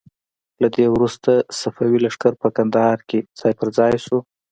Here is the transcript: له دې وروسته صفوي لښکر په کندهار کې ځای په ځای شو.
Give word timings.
له 0.61 0.67
دې 0.75 0.85
وروسته 0.95 1.31
صفوي 1.59 1.99
لښکر 2.05 2.33
په 2.41 2.47
کندهار 2.57 2.97
کې 3.09 3.19
ځای 3.39 3.53
په 3.59 3.65
ځای 3.77 3.95
شو. 4.05 4.17